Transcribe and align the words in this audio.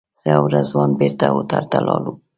زه 0.19 0.29
او 0.37 0.43
رضوان 0.53 0.89
بېرته 0.99 1.25
هوټل 1.33 1.63
ته 1.71 1.79
لاړو. 1.85 2.13